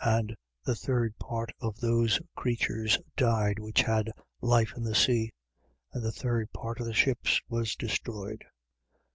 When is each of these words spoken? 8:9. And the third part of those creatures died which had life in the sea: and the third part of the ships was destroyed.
8:9. 0.00 0.18
And 0.18 0.36
the 0.64 0.74
third 0.74 1.18
part 1.18 1.52
of 1.60 1.78
those 1.80 2.18
creatures 2.34 2.98
died 3.14 3.58
which 3.58 3.82
had 3.82 4.10
life 4.40 4.72
in 4.74 4.84
the 4.84 4.94
sea: 4.94 5.34
and 5.92 6.02
the 6.02 6.12
third 6.12 6.50
part 6.54 6.80
of 6.80 6.86
the 6.86 6.94
ships 6.94 7.42
was 7.50 7.76
destroyed. 7.76 8.42